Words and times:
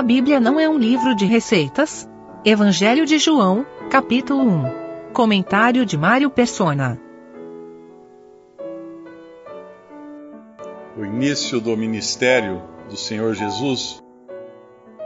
A 0.00 0.02
Bíblia 0.02 0.40
não 0.40 0.58
é 0.58 0.66
um 0.66 0.78
livro 0.78 1.14
de 1.14 1.26
receitas? 1.26 2.08
Evangelho 2.42 3.04
de 3.04 3.18
João, 3.18 3.66
capítulo 3.90 4.40
1. 4.40 5.12
Comentário 5.12 5.84
de 5.84 5.94
Mário 5.98 6.30
Persona. 6.30 6.98
O 10.96 11.04
início 11.04 11.60
do 11.60 11.76
ministério 11.76 12.62
do 12.88 12.96
Senhor 12.96 13.34
Jesus 13.34 14.02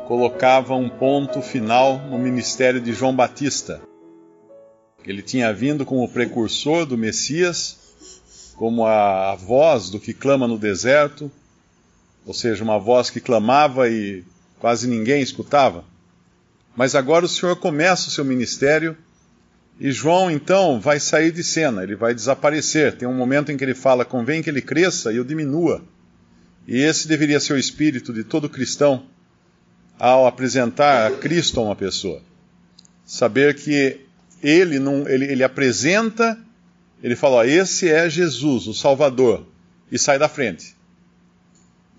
colocava 0.06 0.76
um 0.76 0.88
ponto 0.88 1.42
final 1.42 1.98
no 1.98 2.16
ministério 2.16 2.80
de 2.80 2.92
João 2.92 3.16
Batista. 3.16 3.82
Ele 5.04 5.22
tinha 5.22 5.52
vindo 5.52 5.84
como 5.84 6.08
precursor 6.08 6.86
do 6.86 6.96
Messias, 6.96 8.54
como 8.54 8.86
a 8.86 9.34
voz 9.34 9.90
do 9.90 9.98
que 9.98 10.14
clama 10.14 10.46
no 10.46 10.56
deserto, 10.56 11.28
ou 12.24 12.32
seja, 12.32 12.62
uma 12.62 12.78
voz 12.78 13.10
que 13.10 13.20
clamava 13.20 13.88
e 13.88 14.22
quase 14.64 14.88
ninguém 14.88 15.20
escutava. 15.20 15.84
Mas 16.74 16.94
agora 16.94 17.26
o 17.26 17.28
Senhor 17.28 17.54
começa 17.56 18.08
o 18.08 18.10
seu 18.10 18.24
ministério 18.24 18.96
e 19.78 19.92
João 19.92 20.30
então 20.30 20.80
vai 20.80 20.98
sair 20.98 21.32
de 21.32 21.44
cena, 21.44 21.82
ele 21.82 21.94
vai 21.94 22.14
desaparecer. 22.14 22.96
Tem 22.96 23.06
um 23.06 23.12
momento 23.12 23.52
em 23.52 23.58
que 23.58 23.62
ele 23.62 23.74
fala: 23.74 24.06
convém 24.06 24.42
que 24.42 24.48
ele 24.48 24.62
cresça 24.62 25.12
e 25.12 25.16
eu 25.16 25.24
diminua. 25.24 25.84
E 26.66 26.78
esse 26.78 27.06
deveria 27.06 27.40
ser 27.40 27.52
o 27.52 27.58
espírito 27.58 28.10
de 28.10 28.24
todo 28.24 28.48
cristão 28.48 29.04
ao 29.98 30.26
apresentar 30.26 31.08
a 31.08 31.14
Cristo 31.14 31.60
a 31.60 31.64
uma 31.64 31.76
pessoa. 31.76 32.22
Saber 33.04 33.56
que 33.56 34.00
ele, 34.42 34.78
não, 34.78 35.06
ele, 35.06 35.26
ele 35.26 35.44
apresenta, 35.44 36.38
ele 37.02 37.14
fala: 37.14 37.34
ó, 37.34 37.44
esse 37.44 37.90
é 37.90 38.08
Jesus, 38.08 38.66
o 38.66 38.72
Salvador, 38.72 39.46
e 39.92 39.98
sai 39.98 40.18
da 40.18 40.26
frente. 40.26 40.74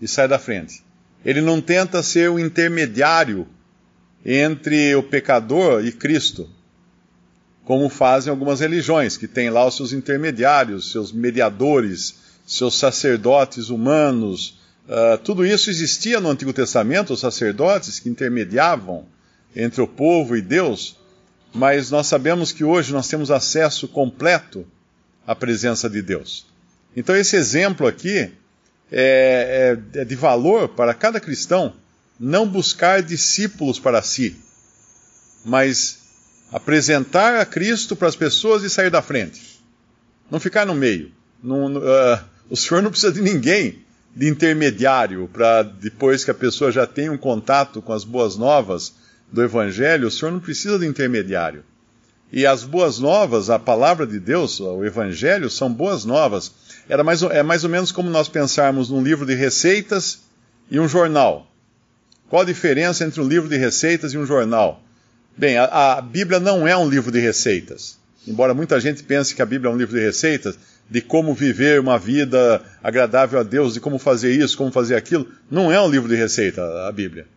E 0.01 0.07
sai 0.07 0.27
da 0.27 0.39
frente. 0.39 0.83
Ele 1.25 1.41
não 1.41 1.59
tenta 1.59 2.03
ser 2.03 2.29
o 2.29 2.39
intermediário 2.39 3.47
entre 4.23 4.95
o 4.95 5.01
pecador 5.01 5.83
e 5.83 5.91
Cristo, 5.91 6.47
como 7.63 7.89
fazem 7.89 8.29
algumas 8.29 8.59
religiões, 8.59 9.17
que 9.17 9.27
têm 9.27 9.49
lá 9.49 9.65
os 9.65 9.75
seus 9.75 9.91
intermediários, 9.91 10.91
seus 10.91 11.11
mediadores, 11.11 12.15
seus 12.45 12.77
sacerdotes 12.77 13.69
humanos. 13.69 14.59
Uh, 14.87 15.17
tudo 15.23 15.43
isso 15.43 15.71
existia 15.71 16.19
no 16.19 16.29
Antigo 16.29 16.53
Testamento, 16.53 17.13
os 17.13 17.21
sacerdotes 17.21 17.99
que 17.99 18.07
intermediavam 18.07 19.07
entre 19.55 19.81
o 19.81 19.87
povo 19.87 20.35
e 20.37 20.41
Deus, 20.41 20.95
mas 21.51 21.89
nós 21.89 22.05
sabemos 22.05 22.51
que 22.51 22.63
hoje 22.63 22.93
nós 22.93 23.07
temos 23.07 23.31
acesso 23.31 23.87
completo 23.87 24.65
à 25.25 25.33
presença 25.33 25.89
de 25.89 26.03
Deus. 26.03 26.45
Então, 26.95 27.15
esse 27.15 27.35
exemplo 27.35 27.87
aqui 27.87 28.31
é, 28.91 29.77
é, 29.95 30.01
é 30.01 30.05
de 30.05 30.15
valor 30.15 30.69
para 30.69 30.93
cada 30.93 31.19
cristão 31.19 31.73
não 32.19 32.47
buscar 32.47 33.01
discípulos 33.01 33.79
para 33.79 34.01
si, 34.01 34.35
mas 35.43 35.99
apresentar 36.51 37.35
a 37.39 37.45
Cristo 37.45 37.95
para 37.95 38.07
as 38.07 38.15
pessoas 38.15 38.63
e 38.63 38.69
sair 38.69 38.89
da 38.89 39.01
frente. 39.01 39.59
Não 40.31 40.39
ficar 40.39 40.65
no 40.65 40.73
meio. 40.73 41.11
Não, 41.43 41.75
uh, 41.75 42.19
o 42.49 42.55
Senhor 42.55 42.81
não 42.81 42.89
precisa 42.89 43.11
de 43.11 43.21
ninguém 43.21 43.83
de 44.15 44.29
intermediário 44.29 45.29
para 45.31 45.63
depois 45.63 46.23
que 46.23 46.31
a 46.31 46.35
pessoa 46.35 46.71
já 46.71 46.87
tem 46.87 47.09
um 47.09 47.17
contato 47.17 47.81
com 47.81 47.91
as 47.91 48.05
boas 48.05 48.37
novas 48.37 48.93
do 49.31 49.43
Evangelho, 49.43 50.07
o 50.07 50.11
Senhor 50.11 50.31
não 50.31 50.39
precisa 50.39 50.79
de 50.79 50.85
intermediário. 50.85 51.63
E 52.31 52.45
as 52.45 52.63
boas 52.63 52.99
novas, 52.99 53.49
a 53.49 53.59
palavra 53.59 54.05
de 54.05 54.19
Deus, 54.19 54.59
o 54.59 54.83
Evangelho, 54.83 55.49
são 55.49 55.71
boas 55.71 56.05
novas. 56.05 56.51
Era 56.89 57.03
mais, 57.03 57.21
é 57.23 57.43
mais 57.43 57.63
ou 57.63 57.69
menos 57.69 57.91
como 57.91 58.09
nós 58.09 58.27
pensarmos 58.27 58.89
num 58.89 59.01
livro 59.01 59.25
de 59.25 59.33
receitas 59.33 60.19
e 60.69 60.79
um 60.79 60.87
jornal. 60.87 61.47
Qual 62.29 62.41
a 62.41 62.45
diferença 62.45 63.05
entre 63.05 63.21
um 63.21 63.27
livro 63.27 63.47
de 63.47 63.57
receitas 63.57 64.13
e 64.13 64.17
um 64.17 64.25
jornal? 64.25 64.81
Bem, 65.37 65.57
a, 65.57 65.65
a, 65.97 66.01
Bíblia 66.01 66.39
não 66.39 66.67
é 66.67 66.75
um 66.75 66.89
livro 66.89 67.11
de 67.11 67.19
receitas. 67.19 67.97
Embora 68.27 68.53
muita 68.53 68.79
gente 68.79 69.03
pense 69.03 69.35
que 69.35 69.41
a 69.41 69.45
Bíblia 69.45 69.69
é 69.69 69.73
um 69.73 69.77
livro 69.77 69.95
de 69.95 70.01
receitas, 70.01 70.57
de 70.89 71.01
como 71.01 71.33
viver 71.33 71.79
uma 71.79 71.99
vida 71.99 72.61
agradável 72.83 73.39
a 73.39 73.43
Deus, 73.43 73.73
de 73.73 73.79
como 73.79 73.99
fazer 73.99 74.31
isso, 74.31 74.57
como 74.57 74.71
fazer 74.71 74.95
aquilo, 74.95 75.27
não 75.49 75.71
é 75.71 75.79
um 75.79 75.89
livro 75.89 76.09
de 76.09 76.15
receita 76.15 76.61
a 76.87 76.91
Bíblia. 76.91 77.27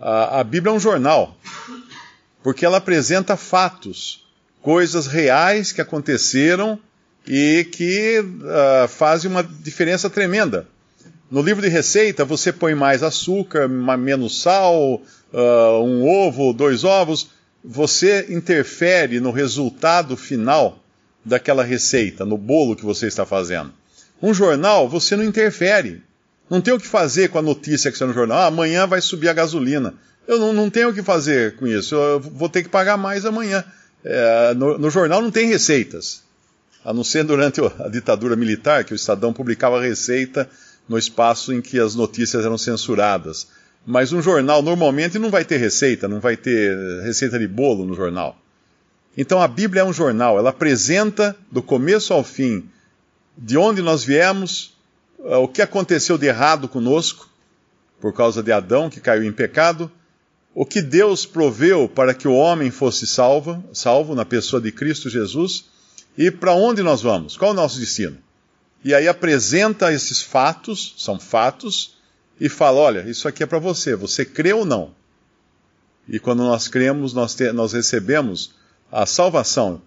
A, 0.00 0.40
a 0.40 0.44
Bíblia 0.44 0.72
é 0.72 0.74
um 0.74 0.80
jornal, 0.80 1.36
porque 2.44 2.66
ela 2.66 2.76
apresenta 2.76 3.38
fatos, 3.38 4.22
coisas 4.60 5.06
reais 5.06 5.72
que 5.72 5.80
aconteceram 5.80 6.78
e 7.26 7.66
que 7.72 8.20
uh, 8.20 8.86
fazem 8.86 9.30
uma 9.30 9.42
diferença 9.42 10.10
tremenda. 10.10 10.68
No 11.30 11.40
livro 11.40 11.62
de 11.62 11.68
receita, 11.68 12.22
você 12.22 12.52
põe 12.52 12.74
mais 12.74 13.02
açúcar, 13.02 13.66
menos 13.66 14.42
sal, 14.42 14.76
uh, 15.32 15.82
um 15.82 16.06
ovo, 16.06 16.52
dois 16.52 16.84
ovos. 16.84 17.30
Você 17.64 18.26
interfere 18.28 19.20
no 19.20 19.30
resultado 19.30 20.14
final 20.14 20.78
daquela 21.24 21.64
receita, 21.64 22.26
no 22.26 22.36
bolo 22.36 22.76
que 22.76 22.84
você 22.84 23.06
está 23.06 23.24
fazendo. 23.24 23.72
Um 24.22 24.34
jornal, 24.34 24.86
você 24.86 25.16
não 25.16 25.24
interfere. 25.24 26.02
Não 26.50 26.60
tem 26.60 26.74
o 26.74 26.78
que 26.78 26.86
fazer 26.86 27.30
com 27.30 27.38
a 27.38 27.42
notícia 27.42 27.90
que 27.90 27.96
está 27.96 28.06
no 28.06 28.12
jornal. 28.12 28.36
Ah, 28.36 28.46
amanhã 28.46 28.86
vai 28.86 29.00
subir 29.00 29.30
a 29.30 29.32
gasolina. 29.32 29.94
Eu 30.26 30.38
não, 30.38 30.52
não, 30.52 30.70
tenho 30.70 30.90
o 30.90 30.94
que 30.94 31.02
fazer 31.02 31.56
com 31.56 31.66
isso. 31.66 31.94
Eu 31.94 32.20
vou 32.20 32.48
ter 32.48 32.62
que 32.62 32.68
pagar 32.68 32.96
mais 32.96 33.24
amanhã. 33.26 33.64
É, 34.04 34.54
no, 34.54 34.78
no, 34.78 34.90
jornal 34.90 35.20
não 35.20 35.30
tem 35.30 35.48
receitas. 35.48 36.22
A 36.84 36.92
não 36.92 37.04
ser 37.04 37.24
durante 37.24 37.60
a 37.60 37.88
ditadura 37.88 38.36
militar, 38.36 38.84
que 38.84 38.92
o 38.92 38.96
Estadão 38.96 39.32
publicava 39.32 39.80
receita 39.80 40.48
no 40.88 40.98
espaço 40.98 41.52
em 41.52 41.60
que 41.60 41.78
as 41.78 41.94
notícias 41.94 42.44
eram 42.44 42.58
censuradas. 42.58 43.48
Mas 43.86 44.12
um 44.12 44.22
jornal 44.22 44.62
normalmente 44.62 45.18
não 45.18 45.30
vai 45.30 45.44
ter 45.44 45.58
receita, 45.58 46.08
não 46.08 46.20
vai 46.20 46.36
ter 46.36 46.76
receita 47.02 47.38
de 47.38 47.46
bolo 47.46 47.84
no 47.84 47.94
jornal. 47.94 48.38
Então 49.16 49.40
a 49.40 49.48
Bíblia 49.48 49.82
é 49.82 49.84
um 49.84 49.92
jornal, 49.92 50.38
ela 50.38 50.50
apresenta 50.50 51.36
do 51.50 51.62
começo 51.62 52.12
ao 52.12 52.24
fim 52.24 52.68
de 53.36 53.56
onde 53.56 53.82
nós 53.82 54.04
viemos, 54.04 54.76
eh, 55.24 55.36
o 55.36 55.48
que 55.48 55.62
aconteceu 55.62 56.16
de 56.16 56.26
errado 56.26 56.68
conosco, 56.68 57.28
por 58.00 58.12
causa 58.12 58.42
de 58.42 58.52
Adão 58.52 58.90
que 58.90 59.00
caiu 59.00 59.24
em 59.24 59.32
pecado, 59.32 59.90
o 60.54 60.64
que 60.64 60.80
Deus 60.80 61.26
proveu 61.26 61.88
para 61.88 62.14
que 62.14 62.28
o 62.28 62.34
homem 62.34 62.70
fosse 62.70 63.06
salvo, 63.06 63.62
salvo 63.72 64.14
na 64.14 64.24
pessoa 64.24 64.62
de 64.62 64.70
Cristo 64.70 65.10
Jesus, 65.10 65.64
e 66.16 66.30
para 66.30 66.54
onde 66.54 66.82
nós 66.82 67.02
vamos, 67.02 67.36
qual 67.36 67.50
é 67.50 67.54
o 67.54 67.56
nosso 67.56 67.80
destino 67.80 68.18
e 68.84 68.94
aí 68.94 69.08
apresenta 69.08 69.92
esses 69.92 70.20
fatos, 70.20 70.94
são 70.98 71.18
fatos, 71.18 71.96
e 72.38 72.48
fala: 72.48 72.78
olha, 72.80 73.08
isso 73.08 73.26
aqui 73.26 73.42
é 73.42 73.46
para 73.46 73.58
você, 73.58 73.96
você 73.96 74.24
crê 74.24 74.52
ou 74.52 74.66
não? 74.66 74.90
E 76.06 76.18
quando 76.18 76.42
nós 76.42 76.68
cremos, 76.68 77.14
nós, 77.14 77.34
te, 77.34 77.50
nós 77.50 77.72
recebemos 77.72 78.52
a 78.92 79.06
salvação, 79.06 79.80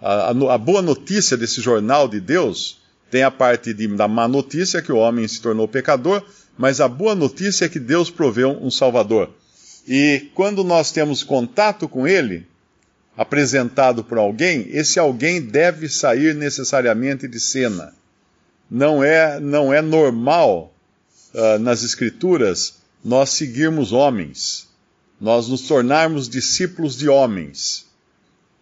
a, 0.00 0.10
a, 0.10 0.30
a, 0.30 0.58
boa 0.58 0.82
notícia 0.82 1.38
desse 1.38 1.62
jornal 1.62 2.06
de 2.06 2.20
Deus. 2.20 2.82
Tem 3.10 3.22
a 3.22 3.30
parte 3.30 3.74
de, 3.74 3.88
da 3.88 4.08
má 4.08 4.28
notícia, 4.28 4.82
que 4.82 4.92
o 4.92 4.96
homem 4.96 5.26
se 5.26 5.40
tornou 5.40 5.66
pecador, 5.68 6.22
mas 6.56 6.80
a 6.80 6.88
boa 6.88 7.14
notícia 7.14 7.66
é 7.66 7.68
que 7.68 7.78
Deus 7.78 8.10
proveu 8.10 8.50
um 8.50 8.70
Salvador. 8.70 9.30
E 9.86 10.30
quando 10.34 10.62
nós 10.62 10.92
temos 10.92 11.22
contato 11.22 11.88
com 11.88 12.06
Ele, 12.06 12.46
apresentado 13.16 14.04
por 14.04 14.18
alguém, 14.18 14.66
esse 14.70 14.98
alguém 14.98 15.40
deve 15.40 15.88
sair 15.88 16.34
necessariamente 16.34 17.26
de 17.26 17.40
cena 17.40 17.92
não 18.72 19.04
é, 19.04 19.38
não 19.38 19.70
é 19.70 19.82
normal 19.82 20.74
uh, 21.34 21.58
nas 21.58 21.82
Escrituras 21.82 22.76
nós 23.04 23.28
seguirmos 23.28 23.92
homens, 23.92 24.66
nós 25.20 25.46
nos 25.46 25.62
tornarmos 25.62 26.26
discípulos 26.26 26.96
de 26.96 27.06
homens. 27.06 27.84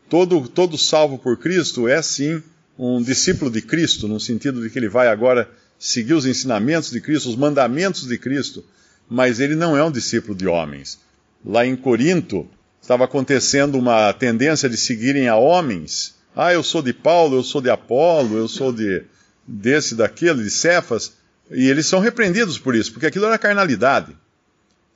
Todo, 0.08 0.48
todo 0.48 0.76
salvo 0.76 1.16
por 1.16 1.36
Cristo 1.36 1.86
é 1.86 2.02
sim 2.02 2.42
um 2.76 3.00
discípulo 3.00 3.48
de 3.48 3.62
Cristo, 3.62 4.08
no 4.08 4.18
sentido 4.18 4.60
de 4.60 4.68
que 4.68 4.80
ele 4.80 4.88
vai 4.88 5.06
agora 5.06 5.48
seguir 5.78 6.14
os 6.14 6.26
ensinamentos 6.26 6.90
de 6.90 7.00
Cristo, 7.00 7.28
os 7.28 7.36
mandamentos 7.36 8.08
de 8.08 8.18
Cristo, 8.18 8.64
mas 9.08 9.38
ele 9.38 9.54
não 9.54 9.76
é 9.76 9.84
um 9.84 9.92
discípulo 9.92 10.34
de 10.34 10.48
homens. 10.48 10.98
Lá 11.44 11.64
em 11.64 11.76
Corinto 11.76 12.48
estava 12.80 13.04
acontecendo 13.04 13.78
uma 13.78 14.12
tendência 14.12 14.68
de 14.68 14.76
seguirem 14.76 15.28
a 15.28 15.36
homens. 15.36 16.14
Ah, 16.34 16.52
eu 16.52 16.62
sou 16.62 16.82
de 16.82 16.92
Paulo, 16.92 17.36
eu 17.36 17.42
sou 17.42 17.60
de 17.60 17.70
Apolo, 17.70 18.36
eu 18.36 18.48
sou 18.48 18.72
de, 18.72 19.04
desse, 19.46 19.94
daquele, 19.94 20.42
de 20.42 20.50
Cefas, 20.50 21.12
e 21.50 21.68
eles 21.68 21.86
são 21.86 22.00
repreendidos 22.00 22.58
por 22.58 22.74
isso, 22.74 22.92
porque 22.92 23.06
aquilo 23.06 23.26
era 23.26 23.38
carnalidade. 23.38 24.16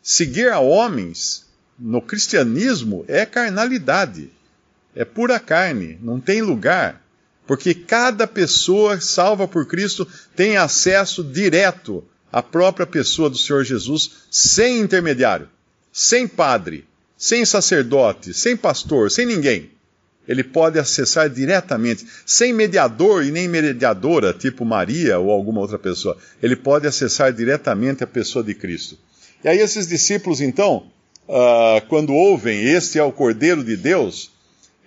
Seguir 0.02 0.50
a 0.50 0.60
homens 0.60 1.46
no 1.78 2.00
cristianismo 2.00 3.04
é 3.08 3.26
carnalidade, 3.26 4.30
é 4.94 5.04
pura 5.04 5.40
carne, 5.40 5.98
não 6.00 6.20
tem 6.20 6.40
lugar, 6.40 7.02
porque 7.46 7.74
cada 7.74 8.26
pessoa 8.26 9.00
salva 9.00 9.48
por 9.48 9.66
Cristo 9.66 10.06
tem 10.36 10.56
acesso 10.56 11.24
direto 11.24 12.04
à 12.32 12.42
própria 12.42 12.86
pessoa 12.86 13.28
do 13.28 13.36
Senhor 13.36 13.64
Jesus, 13.64 14.10
sem 14.30 14.78
intermediário, 14.80 15.48
sem 15.94 16.28
padre, 16.28 16.84
sem 17.16 17.46
sacerdote, 17.46 18.34
sem 18.34 18.56
pastor, 18.56 19.10
sem 19.10 19.24
ninguém 19.24 19.70
ele 20.26 20.42
pode 20.42 20.78
acessar 20.78 21.28
diretamente, 21.28 22.06
sem 22.24 22.52
mediador 22.52 23.24
e 23.24 23.30
nem 23.30 23.46
mediadora, 23.46 24.32
tipo 24.32 24.64
Maria 24.64 25.18
ou 25.18 25.30
alguma 25.30 25.60
outra 25.60 25.78
pessoa. 25.78 26.16
Ele 26.42 26.56
pode 26.56 26.86
acessar 26.86 27.32
diretamente 27.32 28.02
a 28.02 28.06
pessoa 28.06 28.42
de 28.42 28.54
Cristo. 28.54 28.98
E 29.42 29.48
aí 29.48 29.58
esses 29.58 29.86
discípulos, 29.86 30.40
então, 30.40 30.86
uh, 31.28 31.86
quando 31.88 32.14
ouvem 32.14 32.64
este 32.64 32.98
é 32.98 33.02
o 33.02 33.12
Cordeiro 33.12 33.62
de 33.62 33.76
Deus, 33.76 34.30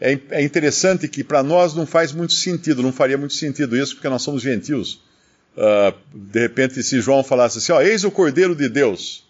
é, 0.01 0.17
é 0.31 0.43
interessante 0.43 1.07
que 1.07 1.23
para 1.23 1.43
nós 1.43 1.75
não 1.75 1.85
faz 1.85 2.11
muito 2.11 2.33
sentido, 2.33 2.81
não 2.81 2.91
faria 2.91 3.17
muito 3.17 3.35
sentido 3.35 3.77
isso, 3.77 3.95
porque 3.95 4.09
nós 4.09 4.23
somos 4.23 4.41
gentios. 4.41 5.01
Uh, 5.55 5.93
de 6.13 6.39
repente, 6.39 6.81
se 6.81 6.99
João 7.01 7.23
falasse 7.23 7.59
assim, 7.59 7.71
ó, 7.71 7.81
eis 7.81 8.03
o 8.03 8.11
Cordeiro 8.11 8.55
de 8.55 8.69
Deus. 8.69 9.26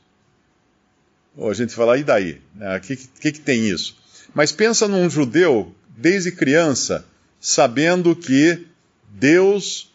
A 1.40 1.54
gente 1.54 1.74
fala, 1.74 1.98
e 1.98 2.04
daí? 2.04 2.42
O 2.56 2.78
uh, 2.78 2.82
que, 2.82 2.96
que, 2.96 3.32
que 3.34 3.40
tem 3.40 3.70
isso? 3.70 3.96
Mas 4.34 4.52
pensa 4.52 4.88
num 4.88 5.10
judeu, 5.10 5.74
desde 5.96 6.32
criança, 6.32 7.06
sabendo 7.40 8.16
que 8.16 8.66
Deus 9.10 9.92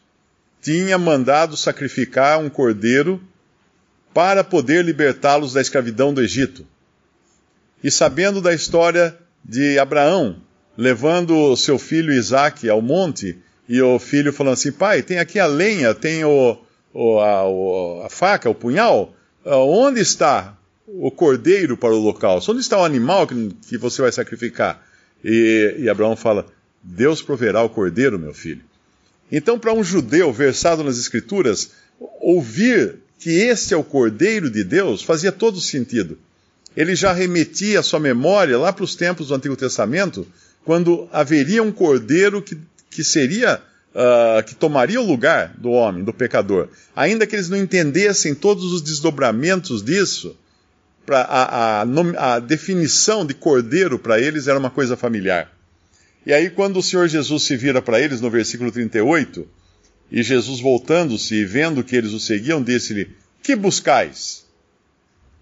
tinha 0.60 0.96
mandado 0.96 1.56
sacrificar 1.56 2.38
um 2.38 2.48
cordeiro 2.48 3.20
para 4.14 4.44
poder 4.44 4.84
libertá-los 4.84 5.52
da 5.52 5.60
escravidão 5.60 6.14
do 6.14 6.22
Egito. 6.22 6.66
E 7.82 7.90
sabendo 7.90 8.40
da 8.40 8.54
história 8.54 9.16
de 9.44 9.78
Abraão, 9.78 10.36
levando 10.76 11.56
seu 11.56 11.78
filho 11.78 12.12
Isaque 12.12 12.68
ao 12.68 12.80
monte, 12.80 13.38
e 13.68 13.80
o 13.82 13.98
filho 13.98 14.32
falando 14.32 14.54
assim: 14.54 14.70
pai, 14.70 15.02
tem 15.02 15.18
aqui 15.18 15.38
a 15.40 15.46
lenha, 15.46 15.94
tem 15.94 16.24
o, 16.24 16.58
o, 16.92 17.18
a, 17.18 17.48
o, 17.48 18.02
a, 18.04 18.08
faca, 18.08 18.48
o 18.48 18.54
punhal, 18.54 19.14
onde 19.44 20.00
está 20.00 20.56
o 20.86 21.10
cordeiro 21.10 21.76
para 21.76 21.94
o 21.94 21.98
local? 21.98 22.40
Onde 22.48 22.60
está 22.60 22.78
o 22.78 22.84
animal 22.84 23.26
que, 23.26 23.50
que 23.68 23.78
você 23.78 24.02
vai 24.02 24.12
sacrificar? 24.12 24.84
E, 25.24 25.76
e 25.78 25.88
Abraão 25.88 26.16
fala: 26.16 26.46
Deus 26.82 27.22
proverá 27.22 27.62
o 27.62 27.68
cordeiro, 27.68 28.18
meu 28.18 28.34
filho. 28.34 28.62
Então, 29.30 29.58
para 29.58 29.72
um 29.72 29.82
judeu 29.82 30.32
versado 30.32 30.84
nas 30.84 30.98
Escrituras, 30.98 31.70
ouvir 32.20 32.96
que 33.18 33.30
este 33.30 33.72
é 33.72 33.76
o 33.76 33.84
Cordeiro 33.84 34.50
de 34.50 34.64
Deus 34.64 35.02
fazia 35.02 35.30
todo 35.30 35.60
sentido. 35.60 36.18
Ele 36.76 36.94
já 36.94 37.12
remetia 37.12 37.80
a 37.80 37.82
sua 37.82 38.00
memória 38.00 38.58
lá 38.58 38.72
para 38.72 38.84
os 38.84 38.94
tempos 38.94 39.28
do 39.28 39.34
Antigo 39.34 39.56
Testamento, 39.56 40.26
quando 40.64 41.08
haveria 41.12 41.62
um 41.62 41.70
Cordeiro 41.70 42.42
que, 42.42 42.58
que 42.90 43.04
seria, 43.04 43.62
uh, 43.94 44.42
que 44.44 44.54
tomaria 44.54 45.00
o 45.00 45.06
lugar 45.06 45.54
do 45.56 45.70
homem, 45.70 46.02
do 46.02 46.12
pecador. 46.12 46.68
Ainda 46.96 47.26
que 47.26 47.36
eles 47.36 47.48
não 47.48 47.56
entendessem 47.56 48.34
todos 48.34 48.72
os 48.72 48.82
desdobramentos 48.82 49.82
disso, 49.82 50.36
pra, 51.04 51.22
a, 51.22 51.82
a, 51.82 52.34
a 52.34 52.38
definição 52.38 53.24
de 53.26 53.34
Cordeiro 53.34 53.98
para 53.98 54.20
eles 54.20 54.48
era 54.48 54.58
uma 54.58 54.70
coisa 54.70 54.96
familiar. 54.96 55.50
E 56.24 56.32
aí, 56.32 56.50
quando 56.50 56.78
o 56.78 56.82
Senhor 56.82 57.08
Jesus 57.08 57.42
se 57.42 57.56
vira 57.56 57.82
para 57.82 58.00
eles, 58.00 58.20
no 58.20 58.30
versículo 58.30 58.70
38, 58.70 59.46
e 60.10 60.22
Jesus, 60.22 60.60
voltando-se 60.60 61.34
e 61.34 61.44
vendo 61.44 61.82
que 61.82 61.96
eles 61.96 62.12
o 62.12 62.20
seguiam, 62.20 62.62
disse-lhe: 62.62 63.10
Que 63.42 63.56
buscais? 63.56 64.44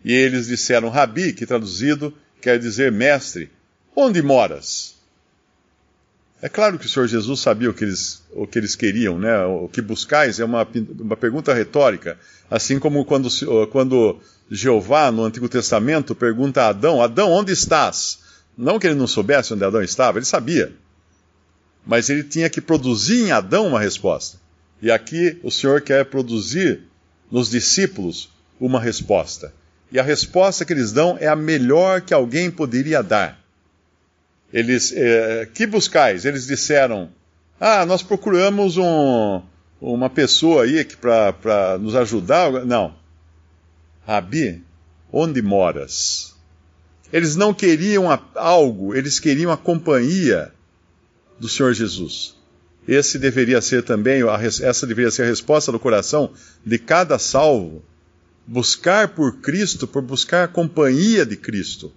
E 0.04 0.12
eles 0.12 0.46
disseram: 0.46 0.88
Rabi, 0.88 1.32
que 1.32 1.44
traduzido 1.44 2.14
quer 2.40 2.58
dizer 2.58 2.90
mestre, 2.90 3.50
onde 3.94 4.22
moras? 4.22 4.94
É 6.42 6.48
claro 6.48 6.78
que 6.78 6.86
o 6.86 6.88
Senhor 6.88 7.06
Jesus 7.06 7.40
sabia 7.40 7.68
o 7.68 7.74
que 7.74 7.84
eles, 7.84 8.22
o 8.30 8.46
que 8.46 8.58
eles 8.58 8.74
queriam, 8.74 9.18
né? 9.18 9.44
O 9.44 9.68
que 9.68 9.82
buscais 9.82 10.40
é 10.40 10.44
uma, 10.44 10.66
uma 10.98 11.16
pergunta 11.16 11.52
retórica. 11.52 12.18
Assim 12.50 12.78
como 12.78 13.04
quando, 13.04 13.28
quando 13.70 14.18
Jeová, 14.50 15.12
no 15.12 15.24
Antigo 15.24 15.48
Testamento, 15.48 16.14
pergunta 16.14 16.62
a 16.62 16.68
Adão: 16.68 17.00
Adão, 17.00 17.30
onde 17.30 17.52
estás? 17.52 18.18
Não 18.58 18.78
que 18.78 18.86
ele 18.86 18.96
não 18.96 19.06
soubesse 19.06 19.54
onde 19.54 19.64
Adão 19.64 19.82
estava, 19.82 20.18
ele 20.18 20.26
sabia. 20.26 20.72
Mas 21.86 22.10
ele 22.10 22.24
tinha 22.24 22.50
que 22.50 22.60
produzir 22.60 23.22
em 23.22 23.32
Adão 23.32 23.66
uma 23.66 23.80
resposta. 23.80 24.38
E 24.82 24.90
aqui 24.90 25.38
o 25.42 25.50
Senhor 25.50 25.80
quer 25.80 26.04
produzir 26.06 26.82
nos 27.30 27.50
discípulos 27.50 28.28
uma 28.58 28.80
resposta. 28.80 29.52
E 29.92 29.98
a 29.98 30.02
resposta 30.02 30.64
que 30.64 30.72
eles 30.72 30.92
dão 30.92 31.16
é 31.20 31.26
a 31.26 31.36
melhor 31.36 32.00
que 32.00 32.12
alguém 32.12 32.50
poderia 32.50 33.02
dar. 33.02 33.40
Eles, 34.52 34.92
eh, 34.94 35.48
que 35.54 35.66
buscais? 35.66 36.24
Eles 36.24 36.46
disseram: 36.46 37.10
Ah, 37.58 37.86
nós 37.86 38.02
procuramos 38.02 38.76
um, 38.76 39.42
uma 39.80 40.10
pessoa 40.10 40.64
aí 40.64 40.84
para 40.84 41.78
nos 41.78 41.94
ajudar. 41.94 42.50
Não. 42.66 42.99
Rabi, 44.06 44.62
onde 45.12 45.42
moras? 45.42 46.34
Eles 47.12 47.36
não 47.36 47.52
queriam 47.52 48.06
algo, 48.34 48.94
eles 48.94 49.18
queriam 49.18 49.50
a 49.50 49.56
companhia 49.56 50.52
do 51.38 51.48
Senhor 51.48 51.72
Jesus. 51.72 52.36
Esse 52.86 53.18
deveria 53.18 53.60
ser 53.60 53.82
também, 53.82 54.22
essa 54.62 54.86
deveria 54.86 55.10
ser 55.10 55.22
a 55.22 55.26
resposta 55.26 55.70
do 55.70 55.78
coração 55.78 56.32
de 56.64 56.78
cada 56.78 57.18
salvo. 57.18 57.82
Buscar 58.46 59.08
por 59.08 59.40
Cristo, 59.40 59.86
por 59.86 60.02
buscar 60.02 60.44
a 60.44 60.48
companhia 60.48 61.24
de 61.24 61.36
Cristo. 61.36 61.92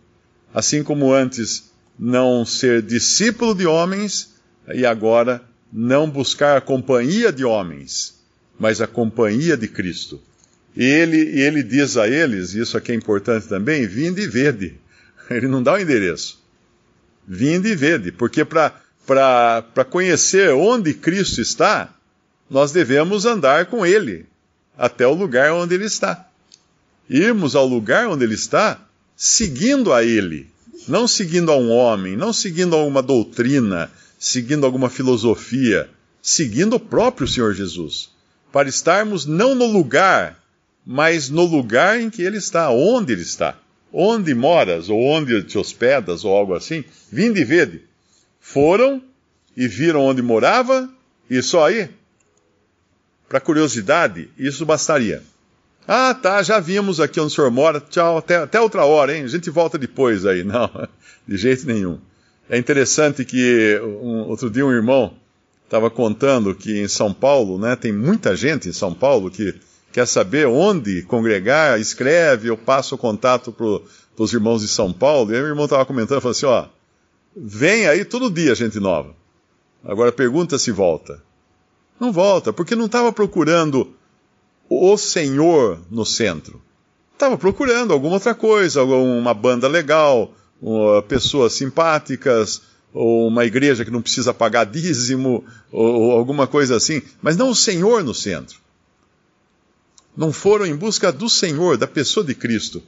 Assim 0.53 0.83
como 0.83 1.13
antes 1.13 1.71
não 1.97 2.45
ser 2.45 2.81
discípulo 2.81 3.55
de 3.55 3.65
homens 3.65 4.33
e 4.73 4.85
agora 4.85 5.41
não 5.71 6.09
buscar 6.09 6.57
a 6.57 6.61
companhia 6.61 7.31
de 7.31 7.44
homens, 7.44 8.19
mas 8.59 8.81
a 8.81 8.88
companhia 8.88 9.57
de 9.57 9.67
Cristo. 9.67 10.21
E 10.75 10.84
ele, 10.84 11.18
e 11.18 11.42
ele 11.42 11.62
diz 11.62 11.98
a 11.98 12.08
eles, 12.08 12.54
isso 12.54 12.78
aqui 12.78 12.92
é 12.92 12.96
importante 12.96 13.48
também, 13.48 13.86
vinde 13.86 14.22
e 14.22 14.28
vede. 14.28 14.80
Ele 15.30 15.48
não 15.48 15.62
dá 15.62 15.74
o 15.74 15.80
endereço. 15.80 16.42
Vinde 17.28 17.70
e 17.70 17.75
vede, 17.75 18.12
porque 18.12 18.44
para 18.44 18.74
para 19.06 19.86
conhecer 19.90 20.52
onde 20.54 20.94
Cristo 20.94 21.42
está, 21.42 21.94
nós 22.50 22.72
devemos 22.72 23.25
andar 23.25 23.66
com 23.66 23.86
Ele 23.86 24.25
até 24.78 25.06
o 25.06 25.14
lugar 25.14 25.52
onde 25.54 25.75
Ele 25.75 25.86
está. 25.86 26.28
Irmos 27.10 27.56
ao 27.56 27.68
lugar 27.68 28.08
onde 28.08 28.24
Ele 28.24 28.34
está, 28.34 28.80
seguindo 29.16 29.92
a 29.92 30.04
Ele, 30.04 30.50
não 30.88 31.08
seguindo 31.08 31.52
a 31.52 31.58
um 31.58 31.70
homem, 31.70 32.16
não 32.16 32.31
seguindo 32.31 32.75
a 32.75 32.84
uma 32.84 33.02
doutrina, 33.02 33.92
seguindo 34.18 34.66
alguma 34.66 34.90
filosofia, 34.90 35.90
seguindo 36.22 36.78
o 36.78 36.80
próprio 36.80 37.28
Senhor 37.28 37.54
Jesus, 37.54 38.10
para 38.52 38.70
estarmos 38.70 39.25
não 39.25 39.54
no 39.54 39.66
lugar, 39.66 40.40
mas 40.85 41.30
no 41.30 41.45
lugar 41.45 42.00
em 42.00 42.09
que 42.09 42.21
Ele 42.21 42.38
está, 42.38 42.69
onde 42.69 43.13
Ele 43.13 43.21
está. 43.21 43.57
Onde 43.91 44.33
moras, 44.33 44.89
ou 44.89 45.00
onde 45.03 45.44
te 45.44 45.57
hospedas, 45.57 46.25
ou 46.25 46.35
algo 46.35 46.56
assim, 46.56 46.83
vinde 47.12 47.41
e 47.41 47.45
vede 47.45 47.94
foram 48.44 49.01
e 49.56 49.68
viram 49.69 50.01
onde 50.01 50.21
morava, 50.21 50.89
e 51.30 51.41
só 51.41 51.65
aí? 51.65 51.89
Para 53.30 53.39
curiosidade, 53.39 54.30
isso 54.38 54.65
bastaria. 54.65 55.24
Ah, 55.88 56.13
tá, 56.13 56.44
já 56.44 56.59
vimos 56.59 57.00
aqui 57.00 57.19
onde 57.21 57.31
o 57.31 57.36
senhor 57.36 57.50
mora, 57.50 57.79
tchau, 57.79 58.17
até, 58.17 58.36
até 58.36 58.60
outra 58.60 58.84
hora, 58.84 59.15
hein? 59.15 59.24
A 59.24 59.27
gente 59.27 59.50
volta 59.50 59.77
depois 59.77 60.25
aí. 60.25 60.43
Não, 60.46 60.69
de 61.25 61.38
jeito 61.38 61.65
nenhum. 61.65 62.00
É 62.50 62.58
interessante 62.58 63.24
que 63.24 63.79
um, 63.81 64.27
outro 64.27 64.50
dia 64.50 64.65
um 64.65 64.72
irmão 64.72 65.13
estava 65.63 65.89
contando 65.89 66.53
que 66.53 66.79
em 66.79 66.88
São 66.88 67.13
Paulo, 67.13 67.58
né, 67.58 67.75
tem 67.77 67.93
muita 67.93 68.36
gente 68.36 68.67
em 68.67 68.74
São 68.74 68.93
Paulo 68.93 69.31
que 69.31 69.55
quer 69.93 70.05
saber 70.05 70.47
onde 70.47 71.03
congregar, 71.03 71.79
escreve, 71.79 72.50
eu 72.50 72.57
passo 72.57 72.95
o 72.95 72.97
contato 72.97 73.53
para 73.53 74.23
os 74.23 74.33
irmãos 74.33 74.62
de 74.62 74.67
São 74.67 74.91
Paulo. 74.91 75.31
E 75.31 75.35
aí 75.38 75.41
o 75.41 75.47
irmão 75.47 75.63
estava 75.63 75.85
comentando, 75.85 76.19
falou 76.19 76.31
assim, 76.31 76.45
ó, 76.45 76.65
Vem 77.35 77.88
aí 77.88 78.05
todo 78.05 78.29
dia 78.29 78.53
gente 78.53 78.79
nova. 78.79 79.15
Agora 79.83 80.12
pergunta 80.12 80.57
se 80.59 80.71
volta. 80.71 81.21
Não 82.00 82.12
volta, 82.12 82.53
porque 82.53 82.75
não 82.75 82.85
estava 82.85 83.12
procurando 83.12 83.93
o 84.69 84.97
Senhor 84.97 85.79
no 85.89 86.05
centro. 86.05 86.62
Estava 87.13 87.38
procurando 87.38 87.93
alguma 87.93 88.15
outra 88.15 88.35
coisa, 88.35 88.83
uma 88.83 89.33
banda 89.33 89.67
legal, 89.67 90.31
pessoas 91.07 91.53
simpáticas, 91.53 92.62
ou 92.93 93.27
uma 93.27 93.45
igreja 93.45 93.83
que 93.83 93.91
não 93.91 94.01
precisa 94.01 94.33
pagar 94.33 94.65
dízimo, 94.65 95.43
ou 95.71 96.12
alguma 96.12 96.45
coisa 96.45 96.75
assim, 96.75 97.01
mas 97.21 97.35
não 97.35 97.50
o 97.50 97.55
Senhor 97.55 98.03
no 98.03 98.13
centro. 98.13 98.59
Não 100.15 100.32
foram 100.32 100.65
em 100.65 100.75
busca 100.75 101.12
do 101.12 101.29
Senhor, 101.29 101.77
da 101.77 101.88
pessoa 101.88 102.25
de 102.25 102.36
Cristo. 102.36 102.84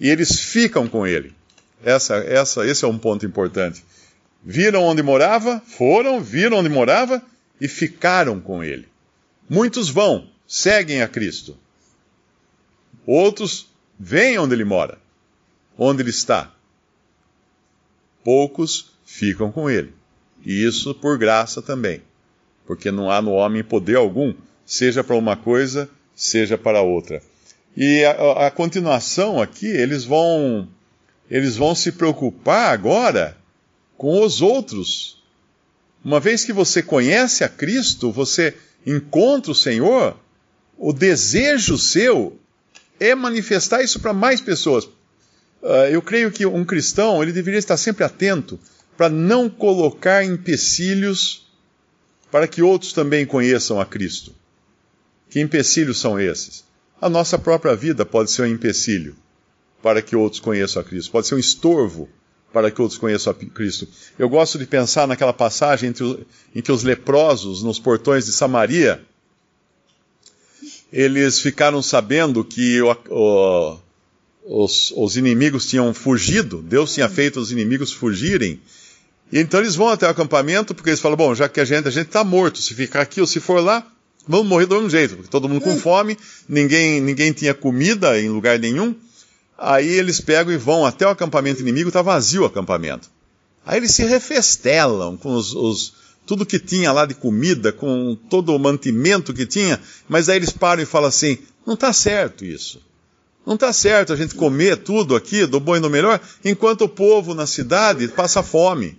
E 0.00 0.08
eles 0.08 0.40
ficam 0.40 0.88
com 0.88 1.06
Ele. 1.06 1.34
Essa, 1.82 2.16
essa, 2.16 2.66
esse 2.66 2.84
é 2.84 2.88
um 2.88 2.98
ponto 2.98 3.24
importante. 3.24 3.84
Viram 4.42 4.84
onde 4.84 5.02
morava, 5.02 5.60
foram, 5.66 6.20
viram 6.20 6.58
onde 6.58 6.68
morava 6.68 7.22
e 7.60 7.68
ficaram 7.68 8.40
com 8.40 8.62
ele. 8.62 8.88
Muitos 9.48 9.88
vão, 9.88 10.28
seguem 10.46 11.02
a 11.02 11.08
Cristo. 11.08 11.56
Outros 13.06 13.68
vêm 13.98 14.38
onde 14.38 14.54
ele 14.54 14.64
mora, 14.64 14.98
onde 15.76 16.02
ele 16.02 16.10
está. 16.10 16.52
Poucos 18.22 18.92
ficam 19.04 19.50
com 19.50 19.68
ele. 19.68 19.92
E 20.44 20.64
isso 20.64 20.94
por 20.94 21.18
graça 21.18 21.60
também, 21.60 22.02
porque 22.66 22.90
não 22.90 23.10
há 23.10 23.20
no 23.20 23.32
homem 23.32 23.64
poder 23.64 23.96
algum, 23.96 24.34
seja 24.64 25.02
para 25.02 25.16
uma 25.16 25.36
coisa, 25.36 25.90
seja 26.18 26.58
para 26.58 26.82
outra. 26.82 27.22
E 27.76 28.04
a, 28.04 28.48
a 28.48 28.50
continuação 28.50 29.40
aqui, 29.40 29.68
eles 29.68 30.04
vão 30.04 30.68
eles 31.30 31.56
vão 31.56 31.74
se 31.74 31.92
preocupar 31.92 32.72
agora 32.72 33.36
com 33.96 34.24
os 34.24 34.42
outros. 34.42 35.22
Uma 36.04 36.18
vez 36.18 36.44
que 36.44 36.52
você 36.52 36.82
conhece 36.82 37.44
a 37.44 37.48
Cristo, 37.48 38.10
você 38.10 38.56
encontra 38.84 39.52
o 39.52 39.54
Senhor, 39.54 40.16
o 40.76 40.92
desejo 40.92 41.78
seu 41.78 42.38
é 42.98 43.14
manifestar 43.14 43.82
isso 43.82 44.00
para 44.00 44.12
mais 44.12 44.40
pessoas. 44.40 44.84
Uh, 45.62 45.88
eu 45.90 46.00
creio 46.00 46.30
que 46.32 46.46
um 46.46 46.64
cristão 46.64 47.22
ele 47.22 47.32
deveria 47.32 47.58
estar 47.58 47.76
sempre 47.76 48.04
atento 48.04 48.58
para 48.96 49.08
não 49.08 49.50
colocar 49.50 50.24
empecilhos 50.24 51.46
para 52.30 52.48
que 52.48 52.62
outros 52.62 52.92
também 52.92 53.26
conheçam 53.26 53.80
a 53.80 53.86
Cristo. 53.86 54.32
Que 55.30 55.40
empecilhos 55.40 55.98
são 55.98 56.18
esses? 56.18 56.64
A 57.00 57.08
nossa 57.08 57.38
própria 57.38 57.76
vida 57.76 58.04
pode 58.04 58.30
ser 58.30 58.42
um 58.42 58.46
empecilho 58.46 59.16
para 59.82 60.02
que 60.02 60.16
outros 60.16 60.40
conheçam 60.40 60.82
a 60.82 60.84
Cristo, 60.84 61.12
pode 61.12 61.26
ser 61.26 61.34
um 61.34 61.38
estorvo 61.38 62.08
para 62.52 62.70
que 62.70 62.80
outros 62.80 62.98
conheçam 62.98 63.32
a 63.32 63.34
Cristo. 63.34 63.86
Eu 64.18 64.28
gosto 64.28 64.58
de 64.58 64.66
pensar 64.66 65.06
naquela 65.06 65.32
passagem 65.32 65.94
em 66.54 66.62
que 66.62 66.72
os 66.72 66.82
leprosos 66.82 67.62
nos 67.62 67.78
portões 67.78 68.26
de 68.26 68.32
Samaria 68.32 69.04
eles 70.92 71.40
ficaram 71.40 71.82
sabendo 71.82 72.42
que 72.42 72.80
o, 72.80 72.96
o, 73.10 73.78
os, 74.44 74.92
os, 74.96 75.16
inimigos 75.16 75.66
tinham 75.66 75.92
fugido, 75.92 76.62
Deus 76.62 76.94
tinha 76.94 77.08
feito 77.08 77.38
os 77.38 77.52
inimigos 77.52 77.92
fugirem. 77.92 78.60
E 79.30 79.38
então 79.38 79.60
eles 79.60 79.74
vão 79.74 79.88
até 79.88 80.06
o 80.06 80.10
acampamento, 80.10 80.74
porque 80.74 80.90
eles 80.90 81.00
falam: 81.00 81.16
bom, 81.16 81.34
já 81.34 81.48
que 81.48 81.60
a 81.60 81.64
gente 81.64 81.86
a 81.86 81.90
gente 81.90 82.06
está 82.06 82.24
morto, 82.24 82.58
se 82.58 82.74
ficar 82.74 83.02
aqui 83.02 83.20
ou 83.20 83.26
se 83.26 83.40
for 83.40 83.62
lá, 83.62 83.86
vamos 84.28 84.46
morrer 84.46 84.66
do 84.66 84.74
mesmo 84.74 84.90
jeito, 84.90 85.16
porque 85.16 85.30
todo 85.30 85.48
mundo 85.48 85.62
com 85.62 85.76
fome, 85.78 86.16
ninguém, 86.48 87.00
ninguém 87.00 87.32
tinha 87.32 87.54
comida 87.54 88.20
em 88.20 88.28
lugar 88.28 88.58
nenhum. 88.58 88.94
Aí 89.56 89.88
eles 89.88 90.20
pegam 90.20 90.52
e 90.52 90.56
vão 90.56 90.84
até 90.84 91.06
o 91.06 91.10
acampamento 91.10 91.60
inimigo, 91.60 91.88
está 91.88 92.02
vazio 92.02 92.42
o 92.42 92.46
acampamento. 92.46 93.10
Aí 93.66 93.78
eles 93.78 93.92
se 93.92 94.04
refestelam 94.04 95.16
com 95.16 95.34
os, 95.34 95.54
os, 95.54 95.94
tudo 96.24 96.46
que 96.46 96.58
tinha 96.58 96.92
lá 96.92 97.04
de 97.06 97.14
comida, 97.14 97.72
com 97.72 98.16
todo 98.28 98.54
o 98.54 98.58
mantimento 98.58 99.34
que 99.34 99.46
tinha, 99.46 99.80
mas 100.08 100.28
aí 100.28 100.36
eles 100.36 100.50
param 100.50 100.82
e 100.82 100.86
falam 100.86 101.08
assim: 101.08 101.38
não 101.66 101.74
está 101.74 101.92
certo 101.92 102.44
isso. 102.44 102.80
Não 103.44 103.54
está 103.54 103.72
certo 103.72 104.12
a 104.12 104.16
gente 104.16 104.34
comer 104.34 104.76
tudo 104.76 105.16
aqui, 105.16 105.46
do 105.46 105.58
bom 105.58 105.74
e 105.74 105.80
do 105.80 105.88
melhor, 105.88 106.20
enquanto 106.44 106.82
o 106.82 106.88
povo 106.88 107.34
na 107.34 107.46
cidade 107.46 108.06
passa 108.08 108.42
fome. 108.42 108.98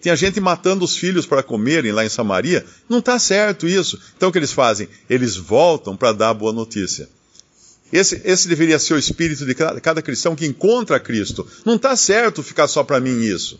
Tinha 0.00 0.14
gente 0.14 0.40
matando 0.40 0.84
os 0.84 0.96
filhos 0.96 1.26
para 1.26 1.42
comerem 1.42 1.92
lá 1.92 2.04
em 2.04 2.08
Samaria. 2.08 2.64
Não 2.88 2.98
está 2.98 3.18
certo 3.18 3.66
isso. 3.66 4.00
Então 4.16 4.28
o 4.28 4.32
que 4.32 4.38
eles 4.38 4.52
fazem? 4.52 4.88
Eles 5.10 5.36
voltam 5.36 5.96
para 5.96 6.12
dar 6.12 6.30
a 6.30 6.34
boa 6.34 6.52
notícia. 6.52 7.08
Esse, 7.92 8.20
esse 8.24 8.48
deveria 8.48 8.78
ser 8.78 8.94
o 8.94 8.98
espírito 8.98 9.46
de 9.46 9.54
cada, 9.54 9.80
cada 9.80 10.02
cristão 10.02 10.36
que 10.36 10.46
encontra 10.46 11.00
Cristo. 11.00 11.46
Não 11.64 11.76
está 11.76 11.96
certo 11.96 12.42
ficar 12.42 12.68
só 12.68 12.84
para 12.84 13.00
mim 13.00 13.20
isso. 13.22 13.58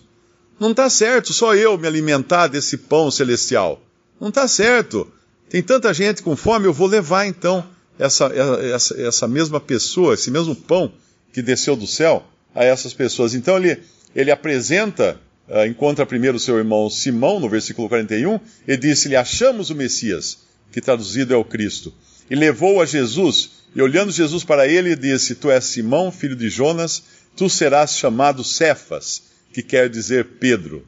Não 0.60 0.72
está 0.72 0.90
certo 0.90 1.32
só 1.32 1.54
eu 1.54 1.78
me 1.78 1.86
alimentar 1.86 2.48
desse 2.48 2.76
pão 2.76 3.10
celestial. 3.10 3.80
Não 4.20 4.28
está 4.28 4.46
certo. 4.46 5.10
Tem 5.48 5.62
tanta 5.62 5.94
gente 5.94 6.22
com 6.22 6.36
fome, 6.36 6.66
eu 6.66 6.72
vou 6.72 6.86
levar 6.86 7.26
então 7.26 7.64
essa, 7.98 8.26
essa, 8.26 9.00
essa 9.00 9.28
mesma 9.28 9.60
pessoa, 9.60 10.14
esse 10.14 10.30
mesmo 10.30 10.54
pão 10.54 10.92
que 11.32 11.40
desceu 11.40 11.74
do 11.74 11.86
céu 11.86 12.26
a 12.54 12.64
essas 12.64 12.92
pessoas. 12.92 13.34
Então 13.34 13.56
ele, 13.56 13.78
ele 14.14 14.30
apresenta, 14.30 15.18
uh, 15.48 15.66
encontra 15.66 16.06
primeiro 16.06 16.38
seu 16.38 16.56
irmão 16.58 16.88
Simão, 16.88 17.40
no 17.40 17.48
versículo 17.48 17.88
41, 17.88 18.38
e 18.66 18.76
disse-lhe: 18.76 19.16
Achamos 19.16 19.70
o 19.70 19.74
Messias, 19.74 20.38
que 20.72 20.80
traduzido 20.80 21.34
é 21.34 21.36
o 21.36 21.44
Cristo. 21.44 21.92
E 22.30 22.34
levou 22.34 22.80
a 22.80 22.86
Jesus 22.86 23.58
e 23.74 23.82
olhando 23.82 24.10
Jesus 24.10 24.44
para 24.44 24.66
ele, 24.66 24.96
disse: 24.96 25.34
Tu 25.34 25.50
és 25.50 25.64
Simão, 25.64 26.10
filho 26.10 26.36
de 26.36 26.48
Jonas, 26.48 27.02
tu 27.36 27.48
serás 27.48 27.92
chamado 27.92 28.42
Cefas, 28.42 29.22
que 29.52 29.62
quer 29.62 29.88
dizer 29.88 30.24
Pedro. 30.40 30.86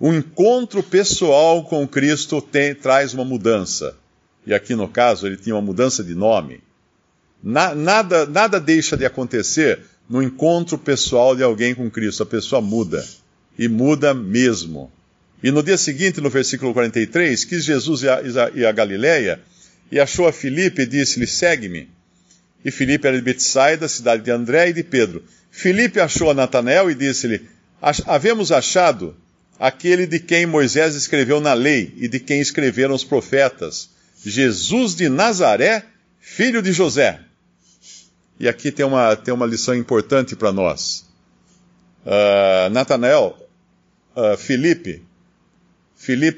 O 0.00 0.12
encontro 0.12 0.82
pessoal 0.82 1.64
com 1.64 1.86
Cristo 1.86 2.42
tem, 2.42 2.74
traz 2.74 3.14
uma 3.14 3.24
mudança. 3.24 3.96
E 4.46 4.52
aqui 4.52 4.74
no 4.74 4.88
caso, 4.88 5.26
ele 5.26 5.36
tinha 5.36 5.54
uma 5.54 5.62
mudança 5.62 6.02
de 6.02 6.14
nome. 6.14 6.60
Na, 7.42 7.74
nada, 7.74 8.26
nada 8.26 8.58
deixa 8.58 8.96
de 8.96 9.06
acontecer 9.06 9.80
no 10.08 10.22
encontro 10.22 10.76
pessoal 10.76 11.36
de 11.36 11.42
alguém 11.42 11.74
com 11.74 11.90
Cristo. 11.90 12.22
A 12.22 12.26
pessoa 12.26 12.60
muda. 12.60 13.06
E 13.58 13.68
muda 13.68 14.12
mesmo. 14.12 14.90
E 15.42 15.50
no 15.50 15.62
dia 15.62 15.76
seguinte, 15.76 16.20
no 16.20 16.30
versículo 16.30 16.72
43, 16.72 17.44
quis 17.44 17.64
Jesus 17.64 18.02
ir 18.02 18.08
a, 18.08 18.50
ir 18.54 18.66
a 18.66 18.72
Galiléia 18.72 19.40
e 19.92 20.00
achou 20.00 20.26
a 20.26 20.32
Filipe 20.32 20.82
e 20.82 20.86
disse-lhe: 20.86 21.26
Segue-me. 21.26 21.88
E 22.64 22.70
Filipe 22.70 23.06
era 23.06 23.16
de 23.16 23.22
Betsaida, 23.22 23.86
cidade 23.86 24.22
de 24.22 24.30
André 24.30 24.70
e 24.70 24.72
de 24.72 24.82
Pedro. 24.82 25.22
Filipe 25.50 26.00
achou 26.00 26.30
a 26.30 26.34
Natanael 26.34 26.90
e 26.90 26.94
disse-lhe: 26.94 27.42
Havemos 28.06 28.50
achado 28.50 29.14
aquele 29.58 30.06
de 30.06 30.18
quem 30.18 30.46
Moisés 30.46 30.94
escreveu 30.94 31.40
na 31.40 31.52
lei 31.52 31.92
e 31.96 32.08
de 32.08 32.18
quem 32.18 32.40
escreveram 32.40 32.94
os 32.94 33.04
profetas, 33.04 33.90
Jesus 34.24 34.94
de 34.94 35.08
Nazaré, 35.08 35.84
filho 36.18 36.62
de 36.62 36.72
José. 36.72 37.20
E 38.40 38.48
aqui 38.48 38.72
tem 38.72 38.84
uma, 38.84 39.14
tem 39.14 39.32
uma 39.32 39.46
lição 39.46 39.74
importante 39.74 40.34
para 40.34 40.52
nós. 40.52 41.04
Uh, 42.04 42.68
Natanael, 42.70 43.38
uh, 44.16 44.36
Filipe 44.36 45.02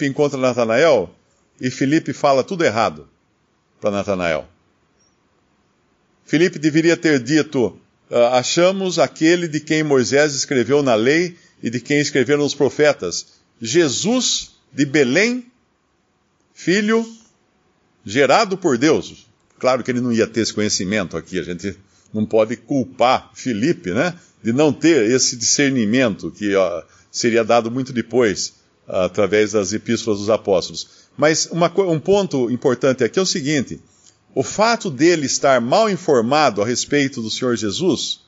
encontra 0.07 0.39
Natanael 0.39 1.15
e 1.61 1.71
Filipe 1.71 2.13
fala 2.13 2.45
tudo 2.45 2.65
errado 2.65 3.09
para 3.81 3.91
Natanael. 3.91 4.47
Filipe 6.25 6.59
deveria 6.59 6.97
ter 6.97 7.21
dito: 7.21 7.79
ah, 8.11 8.39
Achamos 8.39 8.99
aquele 8.99 9.49
de 9.49 9.61
quem 9.61 9.83
Moisés 9.83 10.35
escreveu 10.35 10.83
na 10.83 10.95
lei 10.95 11.37
e 11.63 11.71
de 11.71 11.81
quem 11.81 11.99
escreveram 11.99 12.45
os 12.45 12.55
profetas, 12.55 13.27
Jesus 13.61 14.57
de 14.73 14.85
Belém, 14.85 15.47
filho 16.55 17.07
gerado 18.05 18.59
por 18.59 18.77
Deus. 18.77 19.27
Claro 19.59 19.83
que 19.83 19.91
ele 19.91 20.01
não 20.01 20.13
ia 20.13 20.27
ter 20.27 20.41
esse 20.41 20.53
conhecimento 20.53 21.17
aqui, 21.17 21.39
a 21.39 21.43
gente 21.43 21.77
não 22.13 22.27
pode 22.27 22.57
culpar 22.57 23.31
Filipe, 23.35 23.91
né, 23.91 24.15
de 24.43 24.53
não 24.53 24.73
ter 24.73 25.11
esse 25.11 25.37
discernimento 25.37 26.31
que 26.31 26.55
ó, 26.55 26.83
seria 27.17 27.43
dado 27.45 27.71
muito 27.71 27.93
depois, 27.93 28.55
através 28.87 29.53
das 29.53 29.73
epístolas 29.73 30.21
dos 30.21 30.31
apóstolos. 30.31 31.07
Mas 31.17 31.47
uma, 31.51 31.73
um 31.81 31.99
ponto 31.99 32.51
importante 32.51 33.03
aqui 33.03 33.19
é 33.19 33.23
o 33.23 33.27
seguinte: 33.27 33.81
o 34.35 34.43
fato 34.43 34.91
dele 34.91 35.27
estar 35.27 35.61
mal 35.61 35.89
informado 35.89 36.63
a 36.63 36.67
respeito 36.67 37.23
do 37.23 37.31
Senhor 37.31 37.57
Jesus, 37.57 38.21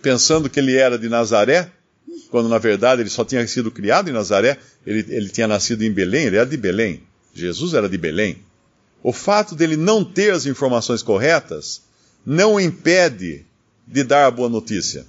pensando 0.00 0.48
que 0.48 0.60
ele 0.60 0.76
era 0.76 0.98
de 0.98 1.08
Nazaré, 1.08 1.70
quando 2.30 2.48
na 2.48 2.58
verdade 2.58 3.02
ele 3.02 3.10
só 3.10 3.24
tinha 3.24 3.46
sido 3.46 3.70
criado 3.70 4.08
em 4.08 4.12
Nazaré, 4.12 4.58
ele, 4.86 5.04
ele 5.08 5.28
tinha 5.28 5.48
nascido 5.48 5.82
em 5.82 5.90
Belém, 5.90 6.26
ele 6.26 6.36
era 6.36 6.46
de 6.46 6.56
Belém. 6.56 7.02
Jesus 7.34 7.74
era 7.74 7.88
de 7.88 7.98
Belém. 7.98 8.38
O 9.02 9.12
fato 9.12 9.54
dele 9.54 9.76
não 9.76 10.04
ter 10.04 10.32
as 10.32 10.46
informações 10.46 11.02
corretas 11.02 11.82
não 12.24 12.54
o 12.54 12.60
impede 12.60 13.44
de 13.86 14.02
dar 14.02 14.26
a 14.26 14.30
boa 14.30 14.48
notícia. 14.48 15.06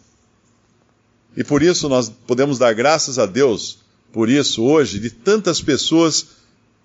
E 1.37 1.43
por 1.43 1.61
isso 1.61 1.87
nós 1.87 2.09
podemos 2.09 2.57
dar 2.57 2.73
graças 2.73 3.19
a 3.19 3.27
Deus 3.27 3.77
por 4.11 4.27
isso 4.27 4.63
hoje, 4.63 4.99
de 4.99 5.11
tantas 5.11 5.61
pessoas 5.61 6.25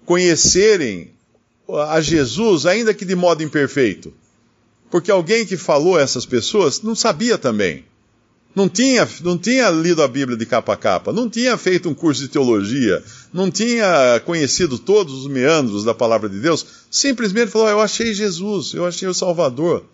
conhecerem 0.04 1.10
a 1.88 1.98
Jesus, 2.02 2.66
ainda 2.66 2.92
que 2.92 3.06
de 3.06 3.14
modo 3.14 3.42
imperfeito. 3.42 4.12
Porque 4.90 5.10
alguém 5.10 5.46
que 5.46 5.56
falou 5.56 5.96
a 5.96 6.02
essas 6.02 6.26
pessoas 6.26 6.82
não 6.82 6.94
sabia 6.94 7.38
também. 7.38 7.86
Não 8.54 8.68
tinha, 8.68 9.08
não 9.22 9.38
tinha 9.38 9.70
lido 9.70 10.02
a 10.02 10.08
Bíblia 10.08 10.36
de 10.36 10.44
capa 10.44 10.74
a 10.74 10.76
capa, 10.76 11.10
não 11.10 11.30
tinha 11.30 11.56
feito 11.56 11.88
um 11.88 11.94
curso 11.94 12.20
de 12.20 12.28
teologia, 12.28 13.02
não 13.32 13.50
tinha 13.50 14.20
conhecido 14.26 14.78
todos 14.78 15.14
os 15.14 15.26
meandros 15.26 15.84
da 15.84 15.94
palavra 15.94 16.28
de 16.28 16.38
Deus, 16.38 16.66
simplesmente 16.90 17.50
falou: 17.50 17.68
Eu 17.68 17.80
achei 17.80 18.12
Jesus, 18.12 18.74
eu 18.74 18.84
achei 18.84 19.08
o 19.08 19.14
Salvador. 19.14 19.86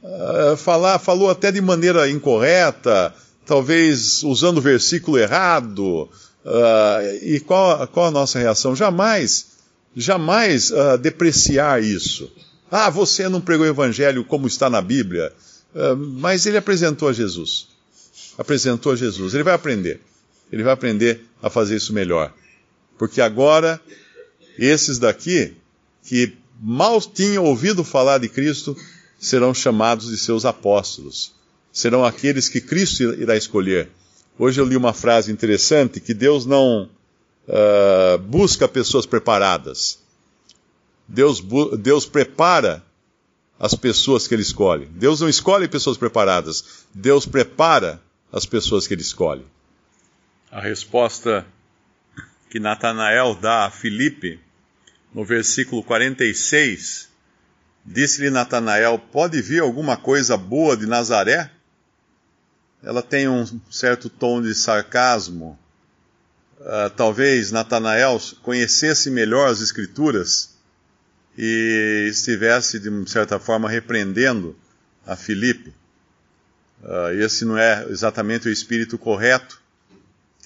Uh, 0.00 0.56
falar, 0.56 1.00
falou 1.00 1.28
até 1.28 1.50
de 1.50 1.60
maneira 1.60 2.08
incorreta, 2.08 3.12
talvez 3.46 4.22
usando 4.22 4.58
o 4.58 4.62
versículo 4.62 5.18
errado. 5.18 6.08
Uh, 6.44 7.24
e 7.24 7.40
qual, 7.40 7.86
qual 7.88 8.06
a 8.06 8.10
nossa 8.10 8.38
reação? 8.38 8.76
Jamais 8.76 9.54
jamais 9.94 10.70
uh, 10.70 10.98
depreciar 10.98 11.82
isso. 11.82 12.30
Ah, 12.70 12.90
você 12.90 13.28
não 13.28 13.40
pregou 13.40 13.66
o 13.66 13.68
evangelho 13.68 14.24
como 14.24 14.46
está 14.46 14.68
na 14.68 14.80
Bíblia, 14.80 15.32
uh, 15.74 15.96
mas 15.96 16.46
ele 16.46 16.56
apresentou 16.56 17.08
a 17.08 17.12
Jesus. 17.12 17.68
Apresentou 18.36 18.92
a 18.92 18.96
Jesus. 18.96 19.34
Ele 19.34 19.44
vai 19.44 19.54
aprender. 19.54 20.00
Ele 20.50 20.62
vai 20.62 20.72
aprender 20.72 21.24
a 21.42 21.48
fazer 21.48 21.76
isso 21.76 21.92
melhor. 21.92 22.32
Porque 22.98 23.20
agora, 23.20 23.80
esses 24.58 24.98
daqui, 24.98 25.54
que 26.04 26.36
mal 26.60 27.00
tinham 27.00 27.44
ouvido 27.44 27.84
falar 27.84 28.18
de 28.18 28.28
Cristo, 28.28 28.76
serão 29.18 29.54
chamados 29.54 30.08
de 30.08 30.18
seus 30.18 30.44
apóstolos. 30.44 31.32
Serão 31.74 32.04
aqueles 32.04 32.48
que 32.48 32.60
Cristo 32.60 33.02
irá 33.14 33.36
escolher. 33.36 33.90
Hoje 34.38 34.60
eu 34.60 34.64
li 34.64 34.76
uma 34.76 34.92
frase 34.92 35.32
interessante 35.32 35.98
que 35.98 36.14
Deus 36.14 36.46
não 36.46 36.88
uh, 37.48 38.16
busca 38.18 38.68
pessoas 38.68 39.04
preparadas. 39.04 39.98
Deus, 41.08 41.42
Deus 41.80 42.06
prepara 42.06 42.80
as 43.58 43.74
pessoas 43.74 44.28
que 44.28 44.36
ele 44.36 44.42
escolhe. 44.42 44.86
Deus 44.86 45.20
não 45.20 45.28
escolhe 45.28 45.66
pessoas 45.66 45.96
preparadas. 45.96 46.84
Deus 46.94 47.26
prepara 47.26 48.00
as 48.32 48.46
pessoas 48.46 48.86
que 48.86 48.94
ele 48.94 49.02
escolhe. 49.02 49.44
A 50.52 50.60
resposta 50.60 51.44
que 52.50 52.60
Natanael 52.60 53.34
dá 53.34 53.66
a 53.66 53.70
Filipe, 53.70 54.38
no 55.12 55.24
versículo 55.24 55.82
46, 55.82 57.08
Disse-lhe 57.84 58.30
Natanael: 58.30 58.98
Pode 58.98 59.42
vir 59.42 59.60
alguma 59.60 59.96
coisa 59.96 60.36
boa 60.36 60.76
de 60.76 60.86
Nazaré? 60.86 61.50
Ela 62.84 63.02
tem 63.02 63.28
um 63.28 63.46
certo 63.70 64.08
tom 64.10 64.42
de 64.42 64.54
sarcasmo. 64.54 65.58
Uh, 66.60 66.90
talvez 66.96 67.50
Natanael 67.50 68.20
conhecesse 68.42 69.10
melhor 69.10 69.48
as 69.48 69.60
Escrituras 69.60 70.54
e 71.36 72.06
estivesse, 72.10 72.78
de 72.78 73.10
certa 73.10 73.38
forma, 73.38 73.68
repreendendo 73.68 74.56
a 75.06 75.16
Filipe. 75.16 75.74
Uh, 76.82 77.12
esse 77.18 77.44
não 77.44 77.56
é 77.56 77.86
exatamente 77.88 78.48
o 78.48 78.52
espírito 78.52 78.98
correto 78.98 79.60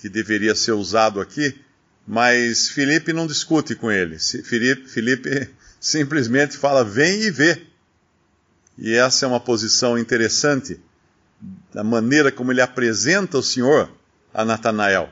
que 0.00 0.08
deveria 0.08 0.54
ser 0.54 0.72
usado 0.72 1.20
aqui, 1.20 1.60
mas 2.06 2.68
Filipe 2.68 3.12
não 3.12 3.26
discute 3.26 3.74
com 3.74 3.90
ele. 3.90 4.18
Filipe, 4.18 4.88
Filipe 4.88 5.50
simplesmente 5.80 6.56
fala: 6.56 6.84
vem 6.84 7.22
e 7.22 7.30
vê. 7.30 7.62
E 8.78 8.94
essa 8.94 9.26
é 9.26 9.28
uma 9.28 9.40
posição 9.40 9.98
interessante, 9.98 10.80
da 11.72 11.84
maneira 11.84 12.32
como 12.32 12.52
ele 12.52 12.60
apresenta 12.60 13.38
o 13.38 13.42
Senhor 13.42 13.90
a 14.32 14.44
Natanael. 14.44 15.08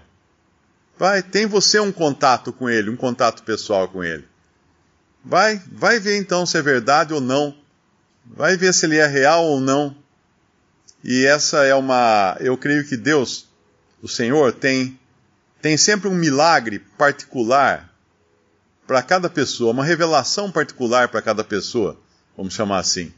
Vai, 0.99 1.23
tem 1.23 1.47
você 1.47 1.78
um 1.78 1.92
contato 1.92 2.52
com 2.52 2.68
ele, 2.68 2.90
um 2.90 2.97
contato 2.97 3.42
pessoal 3.42 3.88
com 3.88 4.02
ele. 4.02 4.26
Vai, 5.25 5.61
vai 5.71 5.99
ver 5.99 6.16
então 6.16 6.47
se 6.47 6.56
é 6.56 6.62
verdade 6.62 7.12
ou 7.12 7.21
não. 7.21 7.54
Vai 8.25 8.56
ver 8.56 8.73
se 8.73 8.87
ele 8.87 8.97
é 8.97 9.06
real 9.06 9.45
ou 9.45 9.61
não. 9.61 9.95
E 11.04 11.26
essa 11.26 11.64
é 11.64 11.75
uma, 11.75 12.37
eu 12.40 12.56
creio 12.56 12.87
que 12.87 12.97
Deus, 12.97 13.47
o 14.02 14.09
Senhor, 14.09 14.52
tem 14.52 14.99
tem 15.66 15.76
sempre 15.76 16.09
um 16.09 16.14
milagre 16.14 16.78
particular 16.78 17.92
para 18.87 19.02
cada 19.02 19.28
pessoa, 19.28 19.73
uma 19.73 19.85
revelação 19.85 20.50
particular 20.50 21.09
para 21.09 21.21
cada 21.21 21.42
pessoa, 21.42 21.99
vamos 22.37 22.54
chamar 22.54 22.78
assim. 22.78 23.12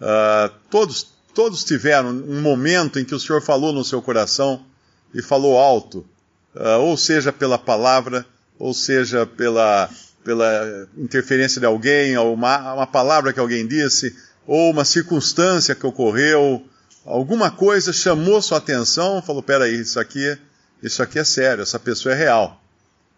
Uh, 0.00 0.50
todos, 0.70 1.13
todos 1.34 1.64
tiveram 1.64 2.10
um 2.10 2.40
momento 2.40 2.98
em 2.98 3.04
que 3.04 3.14
o 3.14 3.20
Senhor 3.20 3.42
falou 3.42 3.72
no 3.72 3.84
seu 3.84 4.00
coração 4.00 4.64
e 5.12 5.20
falou 5.20 5.58
alto, 5.58 6.06
uh, 6.54 6.80
ou 6.80 6.96
seja 6.96 7.32
pela 7.32 7.58
palavra, 7.58 8.24
ou 8.58 8.72
seja 8.72 9.26
pela, 9.26 9.90
pela 10.22 10.88
interferência 10.96 11.60
de 11.60 11.66
alguém, 11.66 12.16
ou 12.16 12.32
uma, 12.34 12.74
uma 12.74 12.86
palavra 12.86 13.32
que 13.32 13.40
alguém 13.40 13.66
disse, 13.66 14.16
ou 14.46 14.70
uma 14.70 14.84
circunstância 14.84 15.74
que 15.74 15.86
ocorreu, 15.86 16.64
alguma 17.04 17.50
coisa 17.50 17.92
chamou 17.92 18.40
sua 18.40 18.58
atenção, 18.58 19.20
falou: 19.20 19.42
peraí, 19.42 19.80
isso 19.80 19.98
aqui, 19.98 20.38
isso 20.82 21.02
aqui 21.02 21.18
é 21.18 21.24
sério, 21.24 21.62
essa 21.62 21.78
pessoa 21.78 22.14
é 22.14 22.18
real. 22.18 22.60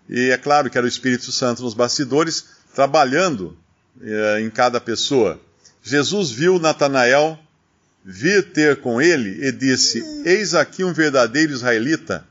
E 0.08 0.30
é 0.30 0.38
claro 0.38 0.70
que 0.70 0.78
era 0.78 0.85
o 0.85 0.88
Espírito 0.88 1.32
Santo 1.32 1.62
nos 1.62 1.75
bastidores, 1.75 2.44
trabalhando 2.75 3.56
eh, 4.00 4.40
em 4.40 4.49
cada 4.49 4.80
pessoa. 4.80 5.40
Jesus 5.82 6.30
viu 6.30 6.61
Natanael 6.61 7.38
vir 8.08 8.52
ter 8.52 8.80
com 8.80 9.02
ele 9.02 9.44
e 9.44 9.50
disse: 9.50 10.00
Eis 10.25 10.54
aqui 10.54 10.84
um 10.84 10.92
verdadeiro 10.92 11.52
israelita, 11.52 12.25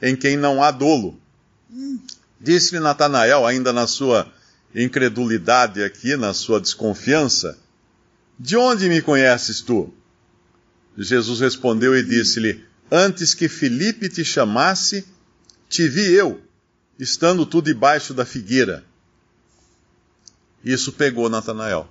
em 0.00 0.16
quem 0.16 0.34
não 0.34 0.62
há 0.62 0.70
dolo. 0.70 1.20
Disse-lhe 2.40 2.80
Natanael, 2.80 3.46
ainda 3.46 3.70
na 3.70 3.86
sua 3.86 4.32
incredulidade 4.74 5.82
aqui, 5.82 6.16
na 6.16 6.32
sua 6.32 6.58
desconfiança: 6.58 7.58
De 8.38 8.56
onde 8.56 8.88
me 8.88 9.02
conheces 9.02 9.60
tu? 9.60 9.92
Jesus 10.96 11.40
respondeu 11.40 11.94
e 11.94 12.02
disse-lhe: 12.02 12.64
Antes 12.90 13.34
que 13.34 13.46
Filipe 13.46 14.08
te 14.08 14.24
chamasse, 14.24 15.04
te 15.68 15.86
vi 15.86 16.12
eu 16.14 16.40
estando 16.98 17.44
tu 17.44 17.60
debaixo 17.60 18.14
da 18.14 18.24
figueira. 18.24 18.84
Isso 20.64 20.92
pegou 20.92 21.28
Natanael. 21.28 21.88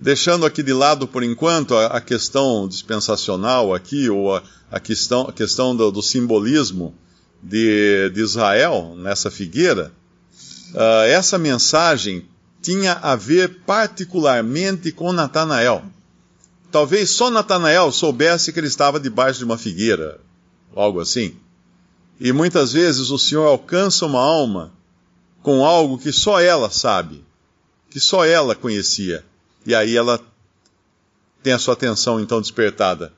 Deixando 0.00 0.46
aqui 0.46 0.62
de 0.62 0.72
lado, 0.72 1.06
por 1.06 1.22
enquanto, 1.22 1.74
a, 1.74 1.88
a 1.88 2.00
questão 2.00 2.66
dispensacional 2.66 3.74
aqui, 3.74 4.08
ou 4.08 4.34
a, 4.34 4.42
a 4.70 4.80
questão, 4.80 5.28
a 5.28 5.32
questão 5.32 5.76
do, 5.76 5.90
do 5.90 6.02
simbolismo 6.02 6.94
de, 7.42 8.08
de, 8.08 8.20
Israel 8.22 8.94
nessa 8.96 9.30
figueira, 9.30 9.92
uh, 10.72 11.02
essa 11.06 11.36
mensagem 11.36 12.24
tinha 12.62 12.94
a 12.94 13.14
ver 13.14 13.60
particularmente 13.66 14.90
com 14.90 15.12
Natanael. 15.12 15.84
Talvez 16.72 17.10
só 17.10 17.30
Natanael 17.30 17.92
soubesse 17.92 18.54
que 18.54 18.58
ele 18.58 18.68
estava 18.68 18.98
debaixo 18.98 19.40
de 19.40 19.44
uma 19.44 19.58
figueira, 19.58 20.18
algo 20.74 21.00
assim. 21.00 21.36
E 22.18 22.32
muitas 22.32 22.72
vezes 22.72 23.10
o 23.10 23.18
Senhor 23.18 23.46
alcança 23.46 24.06
uma 24.06 24.20
alma 24.20 24.72
com 25.42 25.62
algo 25.62 25.98
que 25.98 26.10
só 26.10 26.40
ela 26.40 26.70
sabe, 26.70 27.22
que 27.90 28.00
só 28.00 28.24
ela 28.24 28.54
conhecia. 28.54 29.24
E 29.66 29.74
aí 29.74 29.96
ela 29.96 30.20
tem 31.42 31.52
a 31.52 31.58
sua 31.58 31.74
atenção 31.74 32.20
então 32.20 32.40
despertada. 32.40 33.12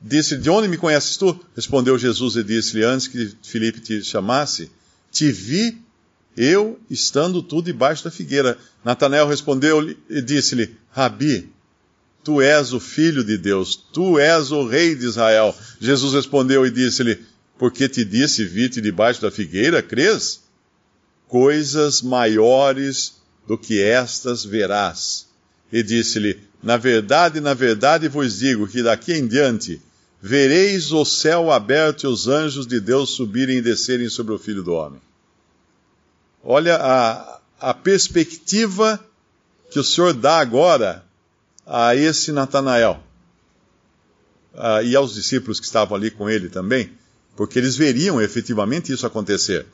Disse: 0.00 0.36
De 0.36 0.48
onde 0.48 0.68
me 0.68 0.76
conheces 0.76 1.16
tu? 1.16 1.38
Respondeu 1.54 1.98
Jesus 1.98 2.36
e 2.36 2.44
disse-lhe: 2.44 2.84
Antes 2.84 3.08
que 3.08 3.34
Filipe 3.42 3.80
te 3.80 4.02
chamasse, 4.02 4.70
te 5.10 5.30
vi 5.30 5.78
eu 6.36 6.78
estando 6.88 7.42
tu 7.42 7.60
debaixo 7.60 8.04
da 8.04 8.10
figueira. 8.10 8.56
Natanael 8.84 9.26
respondeu 9.26 9.94
e 10.08 10.22
disse-lhe: 10.22 10.76
Rabi, 10.90 11.52
tu 12.24 12.40
és 12.40 12.72
o 12.72 12.80
filho 12.80 13.22
de 13.22 13.36
Deus, 13.36 13.76
tu 13.76 14.18
és 14.18 14.50
o 14.52 14.66
rei 14.66 14.94
de 14.94 15.06
Israel. 15.06 15.54
Jesus 15.80 16.14
respondeu 16.14 16.64
e 16.64 16.70
disse-lhe: 16.70 17.18
porque 17.60 17.90
te 17.90 18.06
disse, 18.06 18.42
vi-te 18.42 18.80
debaixo 18.80 19.20
da 19.20 19.30
figueira, 19.30 19.82
crês? 19.82 20.40
Coisas 21.28 22.00
maiores 22.00 23.16
do 23.46 23.58
que 23.58 23.82
estas 23.82 24.42
verás. 24.42 25.26
E 25.72 25.82
disse-lhe, 25.82 26.40
na 26.62 26.76
verdade, 26.76 27.40
na 27.40 27.54
verdade 27.54 28.08
vos 28.08 28.38
digo 28.38 28.66
que 28.66 28.82
daqui 28.82 29.12
em 29.12 29.26
diante 29.26 29.80
vereis 30.20 30.92
o 30.92 31.04
céu 31.04 31.50
aberto 31.50 32.04
e 32.04 32.06
os 32.06 32.28
anjos 32.28 32.66
de 32.66 32.80
Deus 32.80 33.10
subirem 33.10 33.58
e 33.58 33.62
descerem 33.62 34.08
sobre 34.08 34.34
o 34.34 34.38
Filho 34.38 34.62
do 34.62 34.72
Homem. 34.72 35.00
Olha 36.42 36.76
a, 36.76 37.40
a 37.60 37.74
perspectiva 37.74 38.98
que 39.70 39.78
o 39.78 39.84
Senhor 39.84 40.12
dá 40.12 40.38
agora 40.38 41.04
a 41.66 41.94
esse 41.94 42.32
Natanael 42.32 43.02
uh, 44.54 44.82
e 44.84 44.96
aos 44.96 45.14
discípulos 45.14 45.60
que 45.60 45.66
estavam 45.66 45.96
ali 45.96 46.10
com 46.10 46.28
ele 46.28 46.48
também 46.48 46.90
porque 47.40 47.58
eles 47.58 47.74
veriam 47.74 48.20
efetivamente 48.20 48.92
isso 48.92 49.06
acontecer. 49.06 49.64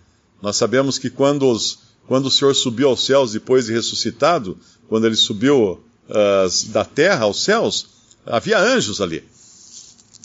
Nós 0.40 0.54
sabemos 0.56 0.98
que 0.98 1.10
quando, 1.10 1.48
os, 1.50 1.80
quando 2.06 2.26
o 2.26 2.30
Senhor 2.30 2.54
subiu 2.54 2.88
aos 2.88 3.04
céus 3.04 3.32
depois 3.32 3.66
de 3.66 3.72
ressuscitado, 3.72 4.56
quando 4.88 5.04
ele 5.04 5.16
subiu 5.16 5.82
uh, 6.08 6.70
da 6.70 6.84
terra 6.84 7.24
aos 7.24 7.42
céus, 7.42 7.88
havia 8.24 8.58
anjos 8.58 9.00
ali. 9.00 9.24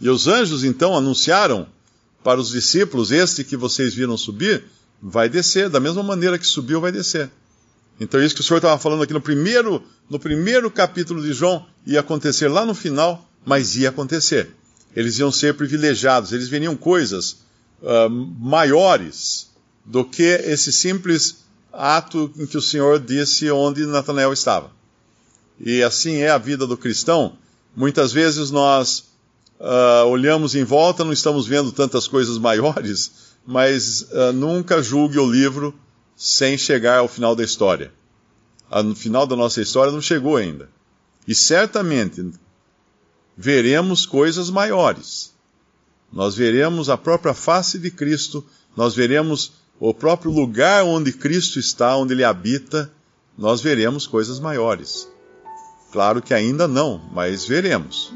E 0.02 0.10
os 0.10 0.28
anjos 0.28 0.64
então 0.64 0.96
anunciaram 0.96 1.68
para 2.24 2.40
os 2.40 2.50
discípulos: 2.50 3.12
Este 3.12 3.44
que 3.44 3.58
vocês 3.58 3.94
viram 3.94 4.18
subir 4.18 4.64
vai 5.02 5.30
descer, 5.30 5.70
da 5.70 5.80
mesma 5.80 6.04
maneira 6.04 6.38
que 6.38 6.46
subiu, 6.46 6.82
vai 6.82 6.92
descer. 6.92 7.30
Então, 8.00 8.22
isso 8.22 8.34
que 8.34 8.42
o 8.42 8.44
Senhor 8.44 8.58
estava 8.58 8.80
falando 8.80 9.04
aqui 9.04 9.14
no 9.14 9.22
primeiro, 9.22 9.84
no 10.10 10.20
primeiro 10.20 10.72
capítulo 10.72 11.22
de 11.22 11.34
João, 11.34 11.66
ia 11.86 12.00
acontecer 12.00 12.48
lá 12.48 12.66
no 12.66 12.74
final, 12.74 13.30
mas 13.46 13.76
ia 13.76 13.90
acontecer 13.90 14.50
eles 14.96 15.20
iam 15.20 15.32
ser 15.32 15.56
privilegiados, 15.56 16.32
eles 16.32 16.50
veriam 16.50 16.76
coisas 16.76 17.38
uh, 17.82 18.10
maiores 18.10 19.50
do 19.86 20.04
que 20.04 20.24
esse 20.24 20.72
simples 20.72 21.46
ato 21.72 22.32
em 22.38 22.46
que 22.46 22.58
o 22.58 22.62
Senhor 22.62 23.00
disse 23.00 23.50
onde 23.50 23.86
Natanael 23.86 24.34
estava. 24.34 24.72
E 25.64 25.84
assim 25.84 26.18
é 26.18 26.30
a 26.30 26.40
vida 26.40 26.66
do 26.66 26.76
cristão. 26.76 27.38
Muitas 27.76 28.12
vezes 28.12 28.50
nós 28.50 29.12
uh, 29.60 30.08
olhamos 30.08 30.56
em 30.56 30.64
volta, 30.64 31.04
não 31.04 31.14
estamos 31.14 31.46
vendo 31.46 31.72
tantas 31.72 32.08
coisas 32.08 32.38
maiores, 32.40 33.12
mas 33.46 34.08
uh, 34.12 34.34
nunca 34.34 34.82
julgue 34.82 35.20
o 35.20 35.32
livro 35.32 35.74
sem 36.16 36.58
chegar 36.58 36.98
ao 36.98 37.08
final 37.08 37.36
da 37.36 37.44
história. 37.44 37.94
No 38.84 38.96
final 38.96 39.28
da 39.28 39.36
nossa 39.36 39.62
história 39.62 39.92
não 39.92 40.02
chegou 40.02 40.38
ainda. 40.38 40.70
E 41.28 41.36
certamente 41.36 42.32
veremos 43.38 44.06
coisas 44.06 44.50
maiores. 44.50 45.34
Nós 46.12 46.36
veremos 46.36 46.90
a 46.90 46.98
própria 46.98 47.34
face 47.34 47.78
de 47.78 47.92
Cristo, 47.92 48.46
nós 48.76 48.96
veremos 48.96 49.54
o 49.80 49.94
próprio 49.94 50.32
lugar 50.32 50.84
onde 50.84 51.12
Cristo 51.12 51.60
está, 51.60 51.96
onde 51.98 52.14
Ele 52.14 52.24
habita, 52.24 52.92
nós 53.38 53.62
veremos 53.62 54.08
coisas 54.08 54.40
maiores. 54.40 55.11
Claro 55.92 56.22
que 56.22 56.34
ainda 56.34 56.68
não, 56.68 57.02
mas 57.12 57.46
veremos. 57.46 58.14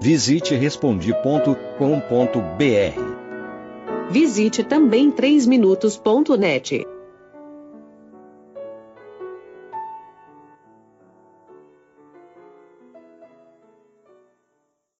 Visite 0.00 0.54
respondi.com.br 0.54 3.14
Visite 4.10 4.62
também 4.62 5.10
3minutos.net. 5.10 6.83